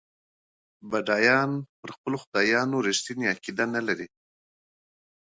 بډایان 0.89 1.51
په 1.81 1.87
خپلو 1.95 2.17
خدایانو 2.23 2.83
رښتینې 2.87 3.25
عقیده 3.33 3.65
نه 3.75 3.81
لري. 3.87 4.07